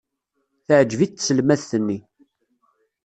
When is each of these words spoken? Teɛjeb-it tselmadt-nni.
Teɛjeb-it 0.65 1.11
tselmadt-nni. 1.15 1.97